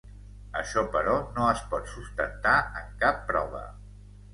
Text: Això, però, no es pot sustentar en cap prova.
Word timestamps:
Això, 0.61 0.83
però, 0.95 1.19
no 1.37 1.45
es 1.57 1.63
pot 1.75 1.95
sustentar 1.95 2.59
en 2.83 2.93
cap 3.07 3.25
prova. 3.33 3.67